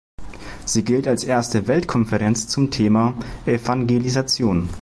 Sie 0.65 0.83
gilt 0.83 1.07
als 1.07 1.23
erste 1.23 1.67
Weltkonferenz 1.67 2.47
zum 2.47 2.71
Thema 2.71 3.13
"Evangelisation". 3.45 4.67